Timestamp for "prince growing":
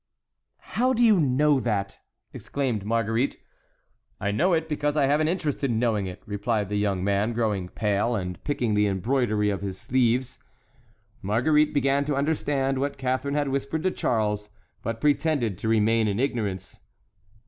7.05-7.69